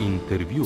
Intervju. 0.00 0.64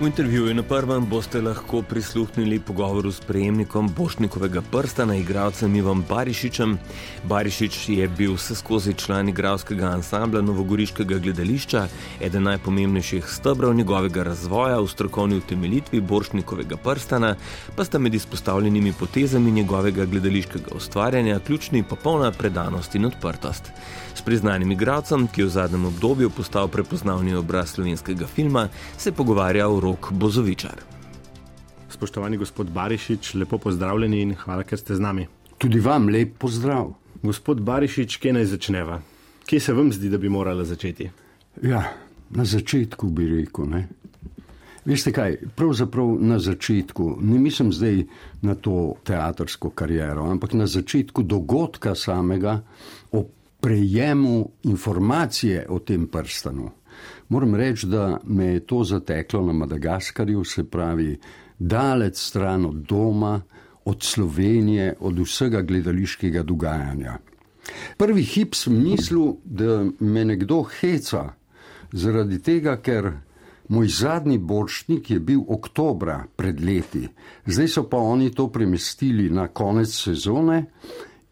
V 0.00 0.06
intervjuju 0.06 0.54
na 0.54 0.62
prvem 0.62 1.06
boste 1.10 1.40
lahko 1.42 1.80
prisluhnili 1.82 2.60
pogovoru 2.60 3.10
s 3.12 3.20
prejemnikom 3.20 3.88
Bošnikovega 3.96 4.62
prsta 4.70 5.04
na 5.04 5.16
igralcem 5.16 5.74
Ivom 5.76 6.04
Barišičem. 6.08 6.76
Barišič 7.24 7.88
je 7.88 8.08
bil 8.08 8.36
vse 8.36 8.54
skozi 8.54 8.94
član 8.94 9.28
igralskega 9.28 9.90
ansambla 9.90 10.40
Novogoriškega 10.40 11.18
gledališča, 11.18 11.88
eden 12.20 12.46
najpomembnejših 12.46 13.26
stebrov 13.26 13.74
njegovega 13.74 14.22
razvoja 14.22 14.78
v 14.78 14.86
strokovni 14.86 15.36
utemeljitvi 15.42 16.00
Bošnikovega 16.00 16.76
prstana, 16.76 17.34
pa 17.76 17.84
sta 17.84 17.98
med 17.98 18.14
izpostavljenimi 18.14 18.92
potezami 18.92 19.50
njegovega 19.50 20.04
gledališkega 20.04 20.76
ustvarjanja 20.76 21.40
ključni 21.40 21.82
popolna 21.82 22.30
predanost 22.30 22.94
in 22.94 23.10
odprtost. 23.10 23.72
S 24.14 24.22
priznanim 24.22 24.72
igralcem, 24.72 25.26
ki 25.26 25.40
je 25.40 25.46
v 25.46 25.50
zadnjem 25.50 25.84
obdobju 25.84 26.30
postal 26.30 26.68
prepoznavni 26.68 27.34
obraz 27.34 27.70
slovenskega 27.70 28.26
filma, 28.26 28.68
se 28.98 29.12
pogovarja 29.12 29.68
o 29.68 29.80
Rok 29.88 30.12
Bozovičar. 30.12 30.80
Spoštovani 31.88 32.36
gospod 32.36 32.68
Barišič, 32.70 33.34
lepo 33.34 33.56
pozdravljeni 33.58 34.20
in 34.20 34.34
hvala, 34.36 34.66
ker 34.68 34.76
ste 34.76 34.92
z 34.98 35.00
nami. 35.00 35.24
Tudi 35.58 35.80
vam 35.80 36.10
lep 36.12 36.34
pozdrav. 36.38 36.90
Gospod 37.22 37.62
Barišič, 37.64 38.18
kje 38.20 38.34
naj 38.36 38.44
začneva? 38.50 38.98
Kje 39.48 39.60
se 39.60 39.72
vam 39.72 39.88
zdi, 39.92 40.10
da 40.12 40.20
bi 40.20 40.28
morala 40.28 40.66
začeti? 40.68 41.08
Ja, 41.64 41.80
na 42.30 42.44
začetku 42.44 43.08
bi 43.08 43.30
rekel. 43.30 43.64
Ne? 43.64 43.80
Veste 44.84 45.12
kaj, 45.16 45.38
pravzaprav 45.56 46.18
na 46.20 46.36
začetku, 46.36 47.08
ne 47.24 47.40
mislim 47.40 47.72
zdaj 47.72 48.04
na 48.44 48.58
to 48.60 48.98
teatrsko 49.08 49.72
kariero, 49.72 50.28
ampak 50.28 50.52
na 50.52 50.66
začetku 50.68 51.24
dogodka 51.24 51.94
samega 51.94 52.60
o 53.12 53.24
prejemu 53.60 54.50
informacije 54.68 55.64
o 55.68 55.80
tem 55.80 56.06
prstanu. 56.12 56.74
Moram 57.28 57.54
reči, 57.54 57.86
da 57.86 58.20
me 58.24 58.44
je 58.44 58.66
to 58.66 58.84
zateklo 58.84 59.42
na 59.46 59.52
Madagaskarju, 59.52 60.44
se 60.44 60.64
pravi, 60.64 61.18
daleč 61.58 62.16
stran 62.16 62.66
od 62.66 62.74
doma, 62.74 63.40
od 63.84 64.02
Slovenije, 64.02 64.94
od 65.00 65.18
vsega 65.18 65.62
gledališkega 65.62 66.42
dogajanja. 66.42 67.18
Prvi 67.96 68.22
hip 68.22 68.54
sem 68.54 68.82
mislil, 68.82 69.32
da 69.44 69.84
me 70.00 70.24
nekdo 70.24 70.62
heca, 70.62 71.32
zaradi 71.92 72.42
tega, 72.42 72.76
ker 72.76 73.10
moj 73.68 73.88
zadnji 73.88 74.38
bočnik 74.38 75.10
je 75.10 75.20
bil 75.20 75.40
oktobra 75.48 76.24
pred 76.36 76.60
leti, 76.64 77.08
zdaj 77.46 77.68
so 77.68 77.84
pa 77.88 77.96
oni 77.96 78.30
to 78.34 78.48
premestili 78.48 79.30
na 79.30 79.48
konec 79.48 79.92
sezone 79.92 80.64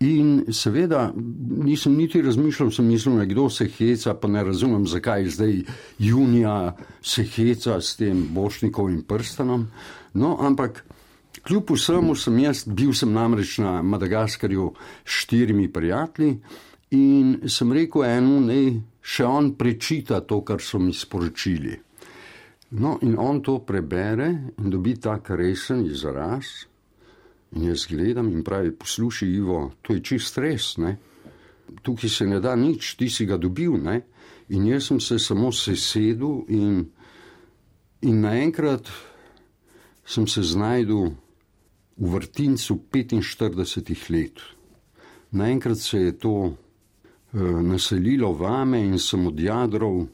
In 0.00 0.44
seveda 0.52 1.12
nisem 1.64 1.94
niti 1.96 2.20
razmišljal, 2.22 2.70
sem 2.70 2.86
mislil, 2.86 3.16
da 3.16 3.48
se 3.50 3.68
heca, 3.68 4.14
pa 4.14 4.28
ne 4.28 4.42
razumem, 4.44 4.86
zakaj 4.86 5.24
zdaj 5.26 5.62
junija 5.98 6.76
se 7.02 7.24
heca 7.24 7.80
s 7.80 7.96
tem 7.96 8.26
bošnikovim 8.34 9.02
prstanom. 9.02 9.66
No, 10.14 10.36
ampak 10.40 10.84
kljub 11.46 11.70
vsemu 11.70 12.14
sem 12.14 12.38
jaz, 12.38 12.64
bil 12.66 12.92
sem 12.92 13.12
namreč 13.12 13.58
na 13.58 13.82
Madagaskarju 13.82 14.72
s 15.04 15.22
štirimi 15.22 15.72
prijatelji 15.72 16.38
in 16.90 17.48
sem 17.48 17.72
rekel 17.72 18.04
eno, 18.04 18.40
ne, 18.40 18.82
še 19.00 19.24
on 19.24 19.54
prečita 19.56 20.20
to, 20.20 20.42
kar 20.44 20.60
so 20.60 20.78
mi 20.78 20.92
sporočili. 20.92 21.80
No, 22.70 22.98
in 23.02 23.16
on 23.18 23.40
to 23.42 23.58
prebere 23.64 24.28
in 24.58 24.70
dobi 24.70 24.96
tak 25.00 25.30
resen 25.30 25.86
izraz. 25.86 26.66
In 27.54 27.68
jaz 27.68 27.86
gledam 27.86 28.28
in 28.28 28.42
pravi, 28.44 28.72
poslušaj, 28.74 29.28
Ivo, 29.28 29.72
to 29.82 29.94
je 29.94 30.02
čist 30.02 30.38
res, 30.38 30.76
ne? 30.76 30.96
tukaj 31.82 32.10
se 32.10 32.26
ne 32.26 32.40
da 32.40 32.56
nič, 32.56 32.94
ti 32.94 33.08
si 33.10 33.26
ga 33.26 33.36
dobil. 33.36 33.76
Ne? 33.82 34.00
In 34.48 34.66
jaz 34.66 34.90
sem 34.90 35.00
se 35.00 35.18
samo 35.18 35.52
sesedel 35.52 36.44
in, 36.48 36.84
in 38.02 38.20
naenkrat 38.20 38.90
sem 40.06 40.26
se 40.26 40.42
znašel 40.42 41.14
v 41.96 42.12
vrtincu 42.12 42.78
45 42.92 44.10
let. 44.10 44.42
Naenkrat 45.30 45.78
se 45.78 45.98
je 45.98 46.18
to 46.18 46.34
uh, 46.34 46.54
naselilo 47.62 48.32
vame 48.32 48.84
in 48.84 48.98
sem 48.98 49.26
odjadral, 49.26 50.06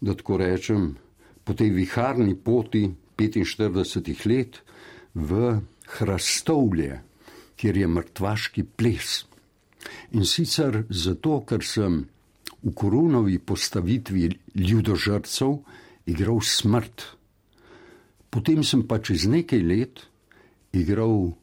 da 0.00 0.14
tako 0.14 0.36
rečem, 0.36 0.96
po 1.44 1.54
tej 1.54 1.70
viharni 1.70 2.34
poti 2.34 2.90
45 3.16 4.26
let 4.26 4.60
v 5.14 5.60
Hrastovlje, 5.84 7.00
kjer 7.56 7.76
je 7.76 7.88
mrtvaški 7.88 8.64
ples. 8.76 9.24
In 10.16 10.24
sicer 10.24 10.84
zato, 10.88 11.42
ker 11.44 11.64
sem 11.64 12.02
v 12.64 12.72
koronovi 12.72 13.38
postavitvi 13.38 14.30
ljudožrcev 14.54 15.58
igral 16.06 16.40
smrt. 16.40 17.04
Potem 18.30 18.64
sem 18.64 18.82
pa 18.88 18.98
čez 18.98 19.28
nekaj 19.30 19.62
let 19.62 20.04
igral 20.72 21.34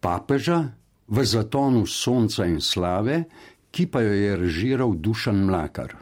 papeža 0.00 0.62
v 1.08 1.24
zatonu 1.24 1.86
sonca 1.86 2.46
in 2.46 2.60
slave, 2.60 3.24
ki 3.70 3.86
pa 3.86 4.02
jo 4.02 4.12
je 4.12 4.36
režiral 4.36 4.94
Dušan 4.96 5.44
Mlakar. 5.46 5.94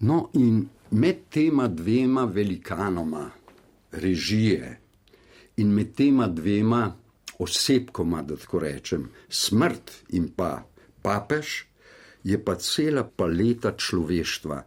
No, 0.00 0.28
in 0.34 0.64
med 0.90 1.28
tema 1.30 1.68
dvema 1.68 2.24
velikanoma 2.24 3.30
režije, 3.92 4.78
in 5.56 5.72
med 5.74 5.94
tema 5.94 6.28
dvema 6.28 6.88
osebkoma, 7.38 8.22
da 8.22 8.36
tako 8.36 8.58
rečem, 8.62 9.08
smrt 9.28 9.92
in 10.14 10.28
pa 10.36 10.64
papež, 11.02 11.64
je 12.24 12.38
pa 12.44 12.54
cela 12.56 13.04
paleta 13.04 13.74
človeštva. 13.76 14.62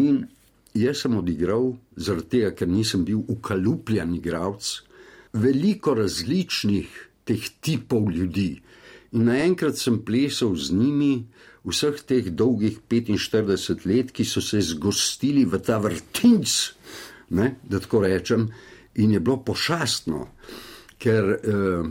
In 0.00 0.22
jaz 0.74 1.04
sem 1.04 1.16
odigral, 1.18 1.74
zaradi 1.96 2.28
tega, 2.36 2.52
ker 2.56 2.68
nisem 2.70 3.04
bil 3.04 3.20
ukalupljen 3.28 4.14
igralec, 4.16 4.70
veliko 5.32 5.94
različnih 5.94 6.88
teh 7.28 7.48
tipov 7.60 8.10
ljudi. 8.10 8.62
In 9.12 9.28
naenkrat 9.28 9.76
sem 9.76 10.00
plesal 10.04 10.56
z 10.56 10.72
njimi 10.72 11.12
vseh 11.68 12.00
teh 12.08 12.30
dolgih 12.32 12.80
45 12.88 13.86
let, 13.86 14.12
ki 14.12 14.24
so 14.24 14.40
se 14.40 14.60
zgostili 14.72 15.44
v 15.44 15.60
ta 15.60 15.78
vrtinc, 15.78 16.54
ne, 17.36 17.54
da 17.62 17.80
tako 17.80 18.02
rečem, 18.06 18.48
in 18.94 19.12
je 19.12 19.20
bilo 19.20 19.36
pošastno, 19.44 20.26
ker 20.98 21.24
eh, 21.24 21.84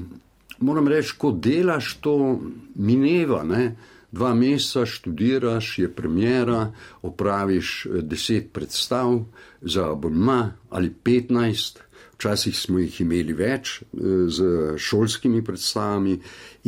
moram 0.59 0.87
reči, 0.87 1.15
ko 1.17 1.31
delaš, 1.31 1.95
to 2.01 2.39
mineva. 2.75 3.43
Ne? 3.43 3.75
Dva 4.11 4.33
meseca 4.35 4.85
študiraš, 4.85 5.77
je 5.79 5.87
premjera, 5.95 6.71
opraviš 7.01 7.85
eh, 7.85 8.01
deset 8.01 8.51
predstav 8.53 9.23
za 9.61 9.91
abonma 9.91 10.53
ali 10.69 10.93
petnajst. 11.03 11.83
Včasih 12.21 12.53
smo 12.53 12.77
jih 12.77 12.99
imeli 13.01 13.33
več 13.33 13.79
eh, 13.81 14.01
z 14.29 14.75
šolskimi 14.77 15.41
predstavami, 15.41 16.19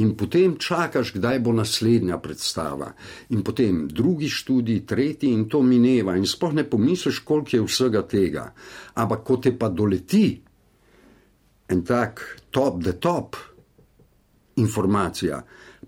in 0.02 0.16
potem 0.18 0.56
čakaš, 0.58 1.12
kdaj 1.14 1.40
bo 1.46 1.54
naslednja 1.54 2.18
predstava, 2.18 2.90
in 3.30 3.44
potem 3.46 3.84
drugi 3.86 4.32
študij, 4.34 4.82
tretji, 4.90 5.30
in 5.30 5.46
to 5.46 5.62
mineva, 5.62 6.18
in 6.18 6.26
sploh 6.26 6.56
ne 6.58 6.66
pomisliš, 6.66 7.22
koliko 7.22 7.58
je 7.60 7.68
vsega 7.68 8.02
tega. 8.10 8.48
Ampak 8.98 9.22
ko 9.22 9.38
te 9.38 9.54
pa 9.54 9.70
doleti 9.70 10.26
en 11.70 11.86
tak 11.86 12.26
top, 12.50 12.82
the 12.82 12.98
top 12.98 13.38
informacija, 14.58 15.44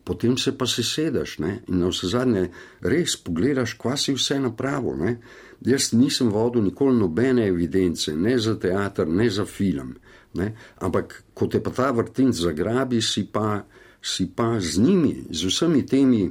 potem 0.05 0.37
se 0.37 0.53
pa 0.57 0.67
sesedeš 0.69 1.39
ne? 1.39 1.59
in 1.67 1.81
na 1.81 1.89
vse 1.89 2.07
zadnje 2.13 2.49
res 2.85 3.17
pogledaš, 3.17 3.73
kva 3.81 3.97
si 3.97 4.13
vse 4.13 4.37
napravo. 4.39 4.93
Ne? 4.95 5.17
Jaz 5.65 5.91
nisem 5.97 6.29
vodil 6.29 6.63
nikoli 6.63 6.97
nobene 6.99 7.47
evidence, 7.49 8.13
ne 8.13 8.37
za 8.39 8.53
teater, 8.59 9.09
ne 9.09 9.29
za 9.29 9.45
film. 9.45 9.95
Ne? 10.37 10.51
Ampak, 10.85 11.23
ko 11.33 11.47
te 11.49 11.63
pa 11.63 11.73
ta 11.73 11.89
vrtinc 11.91 12.37
zagrabi, 12.37 13.01
si 13.01 13.25
pa, 13.25 13.63
si 14.01 14.29
pa 14.29 14.59
z 14.59 14.77
njimi, 14.83 15.15
z 15.31 15.49
vsemi 15.49 15.85
temi, 15.89 16.29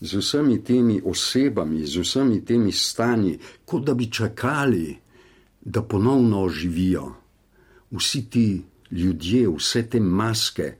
z 0.00 0.20
vsemi 0.20 0.58
temi 0.64 1.00
osebami, 1.04 1.86
z 1.86 2.04
vsemi 2.04 2.42
temi 2.44 2.72
stanji, 2.72 3.38
kot 3.64 3.86
da 3.86 3.94
bi 3.94 4.10
čakali, 4.12 4.98
da 5.64 5.82
ponovno 5.82 6.42
oživijo. 6.44 7.14
Vsi 7.94 8.26
ti 8.30 8.62
ljudje, 8.90 9.48
vse 9.48 9.86
te 9.88 10.00
maske, 10.00 10.74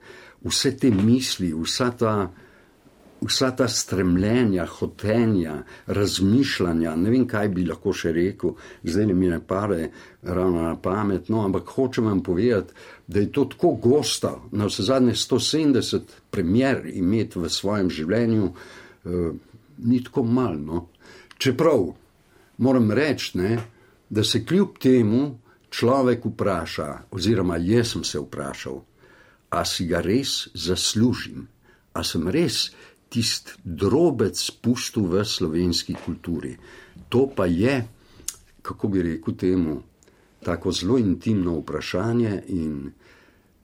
vse 0.45 0.77
te 0.77 0.91
misli, 0.91 1.53
vsa 1.57 1.91
ta 1.99 2.15
vsa 3.25 3.51
ta 3.57 3.69
stremljenja, 3.69 4.67
hotenja, 4.67 5.63
razmišljanja, 5.87 6.97
ne 6.97 7.11
vem, 7.11 7.27
kaj 7.29 7.49
bi 7.55 7.65
lahko 7.67 7.93
še 7.97 8.13
rekel, 8.13 8.55
zdaj 8.85 9.13
mi 9.15 9.31
ne 9.31 9.41
pare 9.41 9.89
ravno 10.23 10.63
na 10.63 10.75
pamet, 10.77 11.31
no, 11.33 11.45
ampak 11.47 11.73
hočem 11.77 12.09
vam 12.11 12.23
povedati, 12.23 12.75
da 13.07 13.21
je 13.21 13.31
to 13.33 13.47
tako 13.55 13.75
gosta, 13.81 14.35
na 14.53 14.69
vse 14.69 14.85
zadnje 14.91 15.17
170 15.21 16.17
premjer 16.31 16.85
imeti 16.93 17.41
v 17.41 17.51
svojem 17.51 17.91
življenju, 17.91 18.51
eh, 18.51 19.31
ni 19.79 20.03
tako 20.05 20.23
malo. 20.23 20.59
No. 20.59 20.87
Čeprav 21.39 21.95
moram 22.59 22.91
reči, 22.93 23.39
da 24.09 24.25
se 24.25 24.45
kljub 24.45 24.79
temu 24.79 25.39
človek 25.71 26.25
vpraša, 26.25 27.07
oziroma 27.11 27.57
jaz 27.57 27.93
sem 27.93 28.05
se 28.05 28.21
vprašal, 28.21 28.83
a 29.55 29.63
si 29.65 29.87
ga 29.87 30.03
res 30.03 30.49
zaslužim, 30.55 31.47
a 31.95 32.03
sem 32.03 32.27
res 32.29 32.73
tisti 33.09 33.55
drobec 33.63 34.35
spustil 34.35 35.07
v 35.07 35.23
slovenski 35.23 35.95
kulturi. 35.95 36.57
to 37.09 37.31
pa 37.31 37.47
je, 37.47 37.87
kako 38.63 38.89
bi 38.89 39.03
rekel 39.03 39.35
temu, 39.35 39.83
tako 40.43 40.73
zelo 40.73 40.99
intimno 40.99 41.59
vprašanje 41.59 42.43
in 42.49 42.91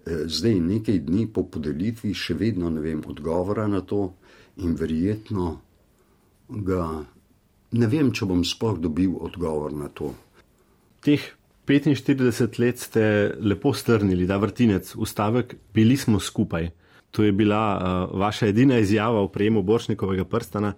eh, 0.07 0.25
zdaj 0.27 0.61
nekaj 0.61 0.99
dni 0.99 1.27
po 1.27 1.43
podelitvi 1.43 2.15
še 2.15 2.35
vedno 2.35 2.71
ne 2.71 2.81
vem 2.81 3.03
odgovora 3.07 3.67
na 3.67 3.81
to 3.81 4.15
in 4.57 4.75
verjetno 4.75 5.61
ga 6.49 7.05
ne 7.71 7.87
vem, 7.87 8.11
če 8.13 8.27
bom 8.27 8.45
sploh 8.45 8.79
dobil 8.79 9.15
odgovor 9.15 9.73
na 9.73 9.89
to. 9.89 10.15
Teh 11.05 11.23
45 11.70 12.58
let 12.58 12.78
ste 12.78 13.02
lepo 13.40 13.70
strnili, 13.72 14.26
da 14.26 14.37
vrtinec, 14.43 14.94
ustavek, 14.96 15.55
bili 15.75 15.96
smo 15.96 16.20
skupaj. 16.20 16.70
To 17.11 17.22
je 17.22 17.32
bila 17.32 17.62
uh, 17.78 18.19
vaša 18.20 18.49
edina 18.50 18.78
izjava 18.78 19.22
v 19.22 19.28
prejemu 19.31 19.62
Boršnikovega 19.62 20.25
prstana. 20.25 20.72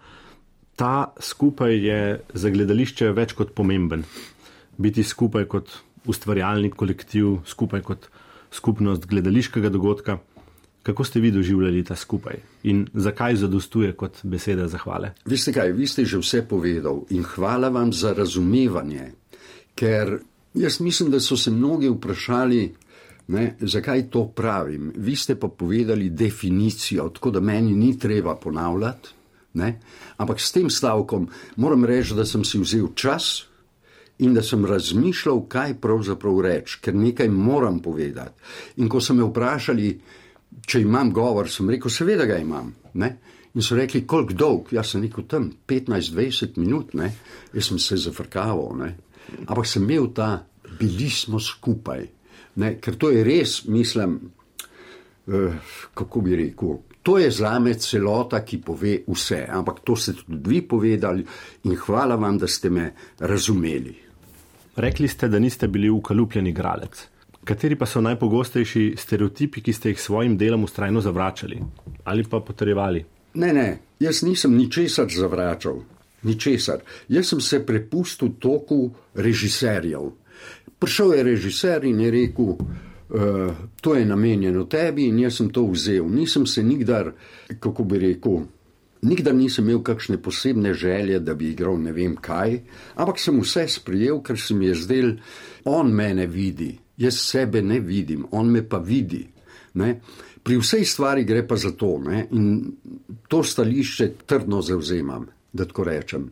Ta 0.76 1.12
skupaj 1.20 1.76
je 1.76 2.00
za 2.34 2.50
gledališče 2.50 3.12
več 3.12 3.32
kot 3.32 3.54
pomemben. 3.56 4.04
Biti 4.76 5.04
skupaj 5.04 5.44
kot 5.48 5.72
ustvarjalni 6.04 6.70
kolektiv, 6.70 7.38
skupaj 7.46 7.80
kot 7.80 8.08
skupnost 8.52 9.06
gledališkega 9.08 9.68
dogodka. 9.72 10.18
Kako 10.82 11.04
ste 11.04 11.20
vi 11.20 11.30
doživljali 11.30 11.84
ta 11.84 11.96
skupaj 11.96 12.40
in 12.68 12.84
zakaj 12.94 13.36
zadostuje 13.44 13.92
kot 13.96 14.18
beseda 14.22 14.66
zahvale? 14.68 15.12
Veste 15.24 15.54
kaj, 15.54 15.72
vi 15.72 15.86
ste 15.86 16.04
že 16.04 16.18
vse 16.18 16.42
povedal 16.48 17.04
in 17.10 17.22
hvala 17.22 17.68
vam 17.68 17.92
za 17.92 18.12
razumevanje, 18.12 19.12
ker 19.78 20.18
jaz 20.54 20.80
mislim, 20.80 21.10
da 21.10 21.20
so 21.20 21.36
se 21.36 21.50
mnogi 21.50 21.88
vprašali, 21.88 22.74
ne, 23.28 23.56
zakaj 23.60 24.10
to 24.10 24.26
pravim. 24.28 24.92
Vi 24.96 25.16
ste 25.16 25.34
pa 25.34 25.48
povedali 25.48 26.10
definicijo, 26.10 27.08
tako 27.08 27.30
da 27.30 27.40
meni 27.40 27.72
ni 27.72 27.98
treba 27.98 28.34
ponavljati, 28.36 29.08
ne, 29.54 29.80
ampak 30.16 30.40
s 30.40 30.52
tem 30.52 30.70
stavkom 30.70 31.28
moram 31.56 31.84
reči, 31.84 32.14
da 32.14 32.24
sem 32.24 32.44
si 32.44 32.58
vzel 32.58 32.88
čas 32.94 33.44
in 34.18 34.34
da 34.34 34.42
sem 34.42 34.64
razmišljal, 34.66 35.46
kaj 35.48 35.74
pravzaprav 35.80 36.40
reči, 36.40 36.78
ker 36.80 36.94
nekaj 36.94 37.28
moram 37.28 37.80
povedati. 37.82 38.40
In 38.76 38.88
ko 38.88 39.00
so 39.00 39.14
me 39.14 39.24
vprašali, 39.24 40.00
če 40.66 40.80
imam 40.80 41.12
govor, 41.12 41.50
sem 41.50 41.70
rekel, 41.70 41.90
seveda 41.90 42.26
ga 42.28 42.36
imam. 42.38 42.74
Ne? 42.94 43.16
In 43.54 43.64
so 43.64 43.76
rekli, 43.76 44.06
koliko 44.06 44.34
dolg, 44.34 44.72
jaz 44.72 44.92
sem 44.92 45.02
rekel 45.02 45.26
tam 45.28 45.50
15-20 45.68 46.60
minut, 46.60 46.94
ne? 46.94 47.10
jaz 47.52 47.68
sem 47.68 47.80
se 47.82 47.96
zafrkaval. 47.96 48.76
Ne? 48.78 48.94
Ampak 49.46 49.66
sem 49.66 49.82
imel 49.82 50.12
ta, 50.14 50.46
bili 50.78 51.10
smo 51.10 51.40
skupaj. 51.40 52.06
Ne? 52.56 52.76
Ker 52.80 52.96
to 53.00 53.10
je 53.10 53.24
res, 53.24 53.64
mislim, 53.64 54.18
uh, 55.26 55.76
kako 55.94 56.20
bi 56.20 56.36
rekel. 56.36 56.80
To 57.02 57.18
je 57.18 57.30
za 57.30 57.58
me 57.58 57.74
celota, 57.74 58.44
ki 58.44 58.60
pove 58.62 59.00
vse, 59.08 59.40
ampak 59.50 59.80
to 59.84 59.96
ste 59.96 60.12
tudi 60.20 60.50
vi 60.50 60.60
povedali 60.62 61.24
in 61.64 61.76
hvala 61.76 62.14
vam, 62.16 62.38
da 62.38 62.46
ste 62.46 62.70
me 62.70 62.92
razumeli. 63.18 63.94
Rekli 64.76 65.08
ste, 65.08 65.28
da 65.28 65.38
niste 65.38 65.68
bili 65.68 65.90
ukalupljen 65.90 66.46
igralec. 66.46 67.08
Kateri 67.44 67.74
pa 67.76 67.86
so 67.86 68.00
najpogostejši 68.00 68.94
stereotipi, 68.96 69.60
ki 69.60 69.72
ste 69.72 69.90
jih 69.90 70.00
s 70.00 70.04
svojim 70.06 70.36
delom 70.38 70.64
ustrajno 70.64 71.00
zavračali 71.00 71.58
ali 72.04 72.24
pa 72.24 72.40
potrjevali? 72.40 73.04
Ne, 73.34 73.52
ne, 73.52 73.78
jaz 74.00 74.22
nisem 74.22 74.54
ničesar 74.56 75.08
zavračal, 75.10 75.80
ničesar. 76.22 76.82
Jaz 77.08 77.32
sem 77.32 77.40
se 77.40 77.66
prepustil 77.66 78.34
toku 78.38 78.90
režiserjev. 79.14 80.12
Prišel 80.78 81.14
je 81.14 81.22
režiser 81.22 81.84
in 81.84 82.00
je 82.00 82.10
rekel, 82.10 82.56
uh, 82.56 83.54
to 83.80 83.94
je 83.94 84.06
namenjeno 84.06 84.64
tebi 84.64 85.06
in 85.06 85.18
jaz 85.18 85.36
sem 85.36 85.50
to 85.50 85.66
vzel. 85.70 86.08
Nisem 86.10 86.46
se 86.46 86.62
nikdar, 86.62 87.12
kako 87.60 87.84
bi 87.84 87.98
rekel, 87.98 88.42
nikdar 89.02 89.34
nisem 89.34 89.68
imel 89.68 89.82
kakšne 89.82 90.18
posebne 90.22 90.74
želje, 90.74 91.18
da 91.18 91.34
bi 91.34 91.50
igral 91.50 91.78
ne 91.80 91.92
vem 91.92 92.16
kaj, 92.16 92.60
ampak 92.94 93.20
sem 93.20 93.40
vse 93.40 93.66
sprijel, 93.68 94.22
ker 94.22 94.38
se 94.38 94.54
mi 94.54 94.66
je 94.66 94.74
zdel, 94.74 95.12
on 95.64 95.92
mene 95.94 96.26
vidi. 96.26 96.76
Jaz 96.96 97.18
sebe 97.18 97.62
ne 97.62 97.80
vidim, 97.80 98.26
on 98.30 98.50
me 98.50 98.62
pa 98.68 98.78
vidi. 98.78 99.26
Ne? 99.74 100.00
Pri 100.42 100.58
vsej 100.58 100.84
stvari 100.84 101.24
gre 101.24 101.46
pa 101.46 101.56
za 101.56 101.72
to 101.78 101.96
ne? 102.02 102.26
in 102.30 102.72
to 103.28 103.42
stališče 103.42 104.12
trdno 104.26 104.62
zauzemam, 104.62 105.26
da 105.52 105.64
tako 105.64 105.84
rečem. 105.84 106.30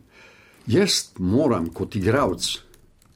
Jaz 0.67 1.11
moram 1.17 1.69
kot 1.73 1.95
igralec 1.95 2.47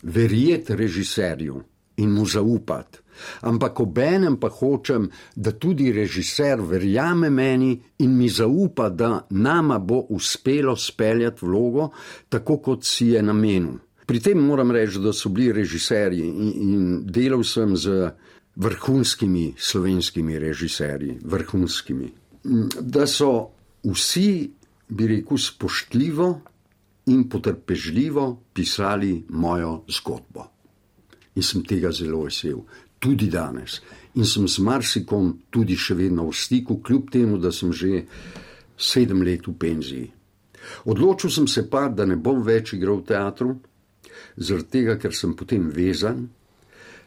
verjeti 0.03 0.75
režiserju 0.75 1.61
in 1.97 2.09
mu 2.11 2.25
zaupati, 2.25 2.97
ampak 3.41 3.79
obenem 3.79 4.37
pa 4.39 4.49
hočem, 4.49 5.09
da 5.35 5.51
tudi 5.51 5.91
režiser 5.91 6.61
verjame 6.61 7.29
meni 7.29 7.81
in 7.99 8.17
mi 8.17 8.29
zaupa, 8.29 8.89
da 8.89 9.27
nama 9.29 9.79
bo 9.79 10.05
uspelo 10.09 10.75
speljati 10.75 11.45
vlogo 11.45 11.89
tako, 12.29 12.57
kot 12.57 12.85
si 12.85 13.07
je 13.07 13.21
namenil. 13.21 13.79
Pri 14.05 14.19
tem 14.19 14.37
moram 14.37 14.71
reči, 14.71 14.99
da 14.99 15.13
so 15.13 15.29
bili 15.29 15.53
režiserji 15.53 16.27
in, 16.27 16.51
in 16.61 17.05
delal 17.05 17.43
sem 17.43 17.77
z 17.77 18.11
vrhunskimi 18.55 19.53
slovenskimi 19.57 20.39
režiserji, 20.39 21.19
vrhunskimi. 21.23 22.11
Da 22.81 23.07
so 23.07 23.49
vsi, 23.83 24.51
bi 24.87 25.07
rekel, 25.07 25.37
spoštljivo 25.37 26.27
in 27.05 27.29
potrpežljivo 27.29 28.25
pisali 28.53 29.25
mojo 29.29 29.83
zgodbo. 29.87 30.47
In 31.35 31.43
sem 31.43 31.63
tega 31.67 31.91
zelo 31.91 32.23
vesel, 32.23 32.61
tudi 32.99 33.27
danes. 33.29 33.81
In 34.15 34.25
sem 34.25 34.47
z 34.47 34.63
marsikom 34.63 35.33
tudi 35.51 35.75
še 35.75 35.97
vedno 35.99 36.29
v 36.29 36.35
stiku, 36.35 36.79
kljub 36.81 37.11
temu, 37.11 37.37
da 37.37 37.51
sem 37.51 37.73
že 37.73 38.05
sedem 38.77 39.21
let 39.21 39.47
v 39.47 39.53
penziji. 39.59 40.11
Odločil 40.85 41.29
sem 41.29 41.47
se 41.47 41.67
pa, 41.69 41.87
da 41.89 42.05
ne 42.05 42.15
bom 42.15 42.41
več 42.43 42.73
igral 42.73 43.03
v 43.03 43.07
teatru, 43.11 43.55
zaradi 44.37 44.71
tega, 44.71 44.95
ker 44.97 45.13
sem 45.13 45.35
potem 45.37 45.69
vezan, 45.69 46.29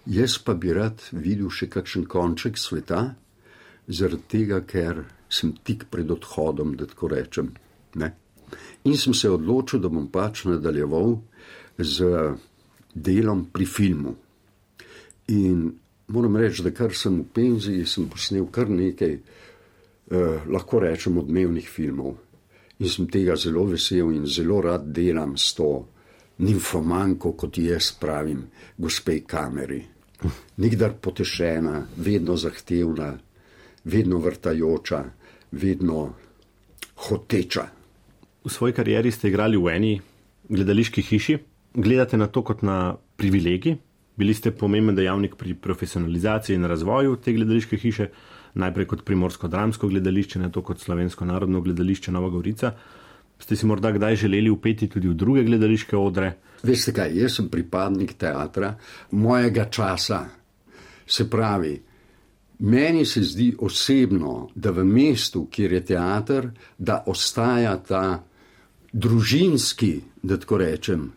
jaz 0.07 0.39
pa 0.39 0.55
bi 0.55 0.73
rad 0.73 1.03
videl 1.13 1.51
še 1.51 1.67
kakšen 1.73 2.07
konček 2.07 2.59
sveta, 2.61 3.15
zaradi 3.89 4.29
tega, 4.29 4.61
ker 4.63 5.03
sem 5.29 5.57
tik 5.65 5.89
pred 5.91 6.11
odhodom, 6.11 6.77
da 6.77 6.87
tako 6.87 7.11
rečem. 7.13 7.51
Ne? 7.99 8.13
In 8.85 8.97
sem 8.97 9.15
se 9.15 9.31
odločil, 9.31 9.83
da 9.83 9.91
bom 9.93 10.07
pač 10.13 10.45
nadaljeval 10.49 11.19
z 11.79 12.07
delom 12.95 13.49
pri 13.53 13.67
filmu. 13.67 14.15
In 15.35 15.67
moram 16.09 16.37
reči, 16.37 16.63
da 16.63 16.73
kar 16.73 16.95
sem 16.97 17.21
v 17.21 17.27
penziji, 17.35 17.87
sem 17.87 18.09
posnel 18.09 18.49
kar 18.53 18.71
nekaj, 18.71 19.13
eh, 19.13 20.41
lahko 20.49 20.81
rečem, 20.81 21.19
odmevnih 21.19 21.69
filmov. 21.69 22.17
In 22.79 22.89
sem 22.89 23.09
tega 23.11 23.37
zelo 23.37 23.65
vesel 23.65 24.13
in 24.15 24.27
zelo 24.27 24.61
rad 24.61 24.87
delam 24.95 25.37
s 25.37 25.55
to 25.55 25.87
nimfomanko, 26.39 27.33
kot 27.33 27.59
jaz 27.59 27.93
pravim, 28.01 28.47
gospe 28.79 29.21
kameri. 29.27 29.85
Nikdar 30.57 30.95
potešena, 31.01 31.87
vedno 31.97 32.37
zahtevna, 32.37 33.19
vedno 33.85 34.19
vrtajoča, 34.19 35.05
vedno 35.53 36.15
hoteča. 36.95 37.78
V 38.49 38.53
svoji 38.53 38.73
karieri 38.73 39.13
ste 39.13 39.29
igrali 39.29 39.61
v 39.61 39.69
eni 39.69 40.01
gledališki 40.49 41.03
hiši. 41.05 41.35
Gledate 41.77 42.17
na 42.17 42.33
to 42.33 42.41
kot 42.41 42.63
na 42.65 42.97
privilegij? 42.97 43.75
Bili 44.17 44.35
ste 44.35 44.55
pomemben 44.57 44.97
dejavnik 44.97 45.35
pri 45.37 45.53
profesionalizaciji 45.55 46.57
in 46.57 46.65
razvoju 46.65 47.19
te 47.21 47.35
gledališke 47.37 47.77
hiše, 47.77 48.07
najprej 48.55 48.87
kot 48.89 49.03
primorsko-dramsko 49.05 49.91
gledališče, 49.93 50.41
na 50.41 50.49
to 50.49 50.63
kot 50.65 50.81
slovensko 50.81 51.29
narodno 51.29 51.61
gledališče 51.61 52.13
Nova 52.13 52.31
Gorica. 52.33 52.73
Ste 53.39 53.57
si 53.57 53.69
morda 53.69 53.93
kdaj 53.93 54.17
želeli 54.17 54.51
upeti 54.51 54.89
tudi 54.89 55.13
v 55.13 55.15
druge 55.15 55.45
gledališke 55.45 55.97
odre? 55.97 56.33
Veste 56.63 56.97
kaj, 56.97 57.13
jaz 57.21 57.37
sem 57.37 57.51
pripadnik 57.53 58.17
teatra 58.17 58.73
mojega 59.11 59.69
časa. 59.69 60.23
Se 61.07 61.29
pravi, 61.31 61.77
meni 62.59 63.05
se 63.05 63.21
zdi 63.23 63.53
osebno, 63.61 64.49
da 64.55 64.73
v 64.73 64.89
mestu, 64.89 65.45
kjer 65.53 65.73
je 65.73 65.85
teater, 65.93 66.51
da 66.79 67.03
ostaja 67.07 67.77
ta 67.77 68.25
družinski, 68.93 70.01
da 70.23 70.37
tako 70.37 70.59
rečem, 70.59 71.13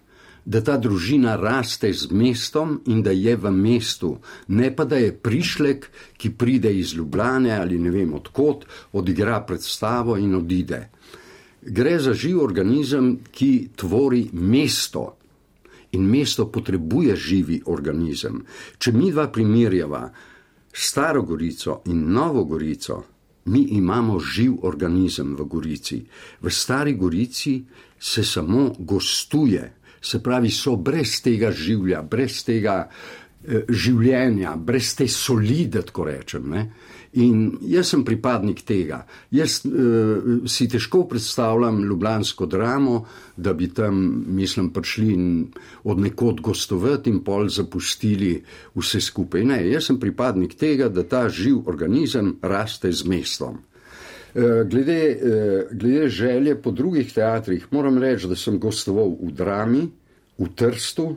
da 0.45 0.61
ta 0.61 0.77
družina 0.77 1.35
raste 1.37 1.91
z 1.93 2.09
mestom 2.11 2.79
in 2.87 3.03
da 3.03 3.11
je 3.11 3.35
v 3.35 3.51
mestu, 3.51 4.17
ne 4.47 4.71
pa 4.75 4.85
da 4.85 4.97
je 4.97 5.13
prišlek, 5.13 5.89
ki 6.17 6.33
pride 6.33 6.73
iz 6.73 6.93
Ljubljane 6.93 7.53
ali 7.57 7.79
ne 7.79 7.91
vem 7.91 8.13
odkot, 8.13 8.65
odigra 8.93 9.41
predstavo 9.45 10.17
in 10.17 10.35
odide. 10.35 10.89
Gre 11.61 11.99
za 11.99 12.13
živ 12.13 12.41
organizem, 12.41 13.19
ki 13.31 13.69
tvori 13.75 14.29
mesto. 14.33 15.17
In 15.91 16.07
mesto 16.09 16.47
potrebuje 16.47 17.15
živi 17.15 17.61
organizem. 17.65 18.41
Če 18.79 18.93
mi 18.95 19.11
dva 19.11 19.27
primerjava 19.27 20.07
Staro 20.73 21.21
Gorico 21.21 21.81
in 21.85 22.05
Novo 22.15 22.45
Gorico, 22.45 23.03
mi 23.45 23.61
imamo 23.77 24.19
živ 24.19 24.65
organizem 24.65 25.35
v 25.35 25.45
Gorici. 25.45 26.01
V 26.41 26.49
Stari 26.49 26.93
Gorici 26.93 27.63
se 27.99 28.23
samo 28.23 28.75
gostuje, 28.79 29.73
se 30.01 30.19
pravi, 30.23 30.51
so 30.51 30.75
brez 30.75 31.21
tega 31.21 31.51
življa, 31.51 32.01
brez 32.01 32.43
tega 32.45 32.77
eh, 32.85 33.65
življenja, 33.69 34.55
brez 34.57 34.95
te 34.95 35.07
solide, 35.07 35.81
tako 35.81 36.05
rečem. 36.09 36.49
Ne? 36.49 36.65
In 37.19 37.57
jaz 37.67 37.89
sem 37.91 38.05
pripadnik 38.07 38.61
tega. 38.63 39.01
Jaz 39.35 39.57
uh, 39.67 40.45
si 40.47 40.67
težko 40.71 41.03
predstavljam 41.11 41.81
ljubljansko 41.83 42.45
dramo, 42.47 43.01
da 43.35 43.53
bi 43.53 43.67
tam, 43.73 44.23
mislim, 44.27 44.69
prišli 44.71 45.17
od 45.83 45.99
nekod 45.99 46.39
gostovati 46.41 47.11
in 47.11 47.19
pol 47.23 47.49
zapustili 47.49 48.37
vse 48.75 49.01
skupaj. 49.01 49.43
Ne, 49.43 49.59
jaz 49.73 49.89
sem 49.89 49.99
pripadnik 49.99 50.55
tega, 50.55 50.87
da 50.87 51.03
ta 51.03 51.25
živ 51.29 51.67
organizem 51.67 52.37
raste 52.41 52.91
z 52.91 53.07
mestom. 53.11 53.59
Uh, 54.31 54.63
glede, 54.71 55.01
uh, 55.11 55.75
glede 55.75 56.07
želje 56.09 56.55
po 56.61 56.71
drugih 56.71 57.11
teatrih, 57.13 57.67
moram 57.71 57.99
reči, 57.99 58.31
da 58.31 58.39
sem 58.39 58.59
gostoval 58.59 59.17
v 59.19 59.35
drami, 59.35 59.83
v 60.39 60.47
Trstu, 60.55 61.11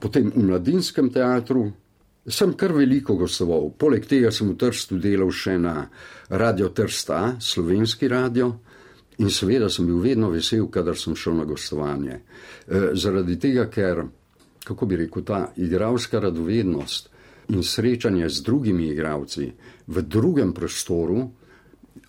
potem 0.00 0.30
v 0.30 0.46
mladinskem 0.46 1.10
teatru, 1.10 1.72
Sem 2.30 2.52
kar 2.54 2.72
veliko 2.72 3.16
gostoval, 3.18 3.72
poleg 3.78 4.06
tega 4.06 4.30
sem 4.30 4.48
v 4.52 4.56
Trstu 4.60 4.98
delal 5.02 5.32
še 5.34 5.56
na 5.58 5.74
Radio 6.30 6.70
Trsta, 6.70 7.36
slovenski 7.42 8.08
radio, 8.08 8.52
in 9.18 9.30
seveda 9.34 9.68
sem 9.68 9.86
bil 9.88 9.98
vedno 10.00 10.30
vesel, 10.30 10.68
kadar 10.70 10.96
sem 10.96 11.16
šel 11.18 11.40
na 11.40 11.44
gostovanje. 11.44 12.20
E, 12.20 12.82
zaradi 12.94 13.36
tega, 13.40 13.66
ker, 13.72 14.04
kako 14.64 14.86
bi 14.86 15.00
rekel, 15.02 15.24
ta 15.26 15.40
igralska 15.56 16.20
radovednost 16.22 17.10
in 17.50 17.64
srečanje 17.66 18.28
z 18.28 18.46
drugimi 18.46 18.88
igravci 18.92 19.50
v 19.90 20.02
drugem 20.06 20.54
prostoru, 20.54 21.26